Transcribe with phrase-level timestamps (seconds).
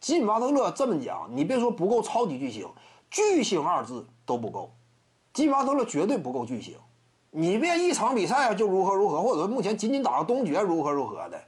[0.00, 2.68] 金巴特勒这么讲，你别说不够超级巨星，
[3.10, 4.70] 巨星二字都不够，
[5.32, 6.76] 金巴特勒绝对不够巨星。
[7.30, 11.42] 你别一场比赛就如何如何，或者说目前仅仅打个东决如何如何的。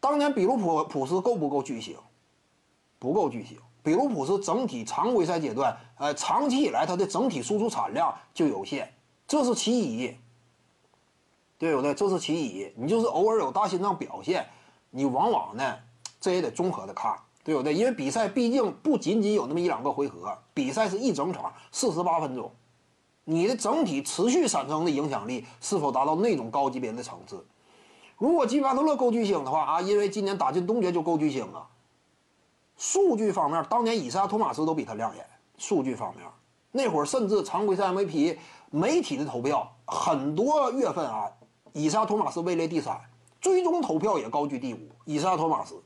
[0.00, 1.96] 当年比卢普普斯够不够巨星？
[2.98, 3.58] 不够巨星。
[3.82, 8.92] 比卢普斯整体常规赛阶段，呃，长期以来他的整体输出产量就有限，
[9.26, 10.14] 这是其一。
[11.56, 11.94] 对不对？
[11.94, 12.70] 这是其一。
[12.76, 14.46] 你就是偶尔有大心脏表现，
[14.90, 15.78] 你往往呢，
[16.24, 17.14] 这也得综合的看，
[17.44, 17.74] 对不对？
[17.74, 22.50] 因为比赛毕竟不仅仅有那么一两个回合，比赛是一整场四十八分钟，
[23.24, 27.44] 你的整体持续产生的影响力是否达到那种高级别的层次？
[28.16, 31.66] 如果基巴特勒够巨星的话啊，因为今年打进东决就够巨星了。
[32.78, 35.26] 数据方面，当年以赛亚·托马斯都比他亮眼。
[35.58, 36.26] 数据方面，
[36.72, 38.38] 那会儿甚至常规赛 MVP
[38.70, 41.30] 媒体的投票很多月份啊。
[41.74, 42.98] 以赛亚·托马斯位列第三，
[43.42, 44.88] 最终投票也高居第五。
[45.04, 45.82] 以赛亚·托马斯，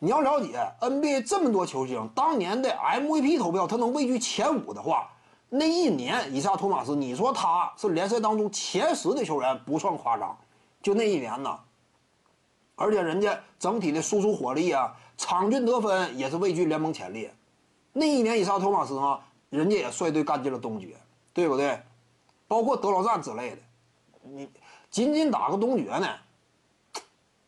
[0.00, 5.10] 你要了解 NBA 这么多球星，当年的 MVP 投票他能位居前五的话，
[5.48, 10.36] 那一年以赛亚·托马斯，你说他是联赛当中前十的球员不算夸张。
[10.82, 11.60] 就那一年呢，
[12.74, 17.34] 而且人家整体的输出火力啊，场均得分也是位居联盟前列。
[17.92, 20.96] 那一年以赛亚·托马斯啊，人家也率队干进了东决，
[21.32, 21.78] 对不对？
[22.48, 23.58] 包括德罗赞之类的，
[24.22, 24.48] 你。
[24.90, 26.08] 仅仅打个东决呢，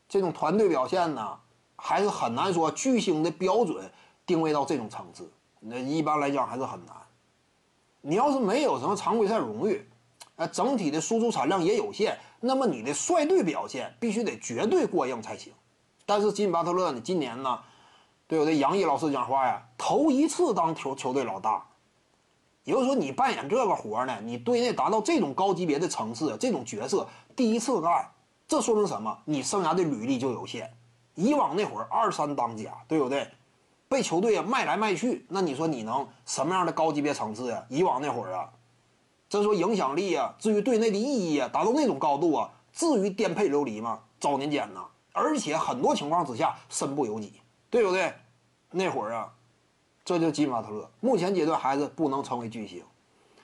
[0.08, 1.36] 这种团队表现呢，
[1.84, 3.90] 还是很难说巨星的标准
[4.24, 5.28] 定位到这种层次。
[5.58, 6.94] 那一般来讲还是很难。
[8.02, 9.84] 你要是没有什么常规赛荣誉，
[10.36, 15.52] 呃，整体的输出产量也有限，那么你的率队表现必须得绝对过硬才行。
[16.06, 17.58] 但是金巴特勒呢，今年呢，
[18.28, 18.58] 对不对？
[18.58, 21.66] 杨毅老师讲话呀，头一次当球球队老大。
[22.62, 28.08] 也就是说，你扮演这个活呢，你队内达到这种高级别的层次，这种角色第一次干，
[28.46, 29.18] 这说明什么？
[29.24, 30.72] 你生涯的履历就有限。
[31.14, 33.28] 以往那会儿二三当家，对不对？
[33.88, 37.64] 被球队啊卖来卖去，那你说你能什么样的高级别层次呀？
[37.68, 38.50] 以往那会儿啊，
[39.28, 44.00] 这说影响力啊，至于队内的意义啊，达到那种高度啊，至于颠沛流离吗？
[44.18, 44.80] 早年间呢，
[45.12, 48.14] 而且很多情况之下身不由己，对不对？
[48.70, 49.32] 那会儿啊。
[50.04, 52.82] 这就金巴特勒，目前阶段还是不能成为巨星。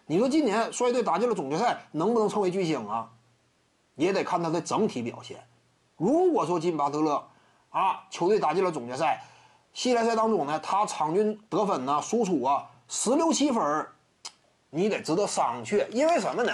[0.06, 3.10] 你说今年率队打进了总决赛，能不能成为巨星啊？
[3.94, 5.46] 也得看他的整体表现。
[5.96, 7.28] 如果说金巴特勒
[7.70, 9.22] 啊，球队打进了总决赛，
[9.72, 13.86] 系列赛当中呢，他场均得分呢、输出啊十六七分，
[14.70, 15.86] 你得值得商榷。
[15.90, 16.52] 因为什么呢？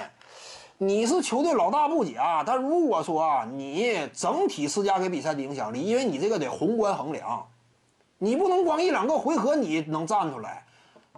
[0.79, 7.47] 你是球队老大不假，但如果说啊，你整体施加给比赛的影响力，因为你这个得宏观衡量。
[8.19, 10.65] 你不能光一两个回合你能站出来，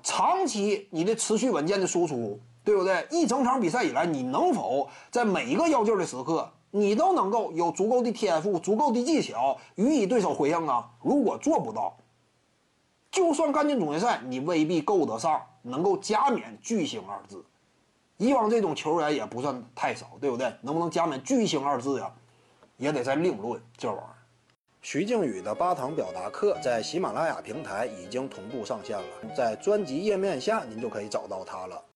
[0.02, 3.06] 长期你的持续稳健的输出，对不对？
[3.10, 10.90] 一整场比赛以来，你能否在每一个要劲的时刻，你都能够有足够的天赋、足够的技巧予以对手回应啊？
[11.02, 11.96] 如果做不到，
[13.10, 17.44] 就算干进总决赛，你未必够得上能够加冕巨星二字。
[18.18, 20.52] 以往这种球员也不算太少，对不对？
[20.62, 22.12] 能不能加冕巨星二字呀？
[22.76, 24.12] 也得再另论这玩意儿。
[24.82, 31.82] 徐静宇的八堂表达课在喜马拉雅平台已经同步上线了，在专辑页面下您就可以找到它了。